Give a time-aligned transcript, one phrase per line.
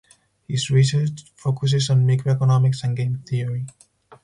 [0.47, 3.67] His research focuses on microeconomics and game theory.